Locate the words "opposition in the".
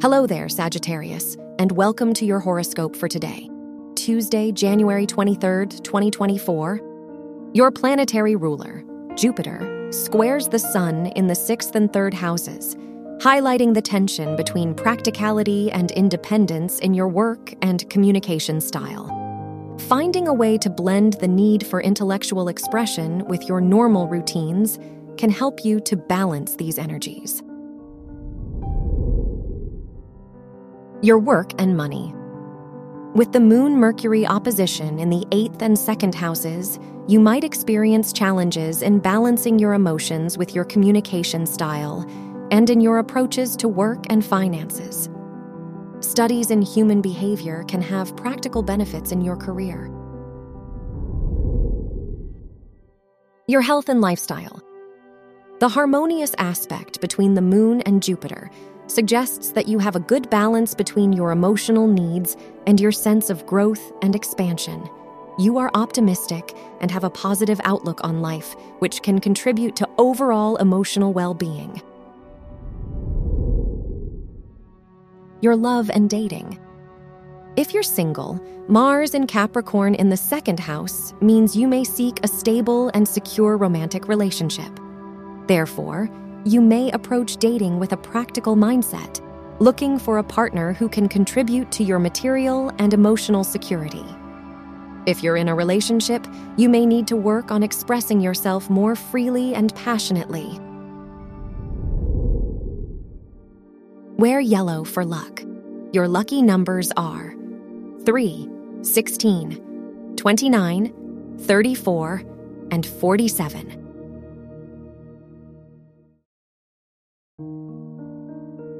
34.26-35.24